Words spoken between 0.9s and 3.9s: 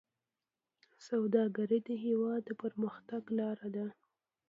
سوداګري د هېواد د پرمختګ لاره ده.